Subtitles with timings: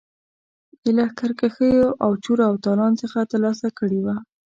[0.83, 4.15] د لښکرکښیو او چور او تالان څخه ترلاسه کړي وه.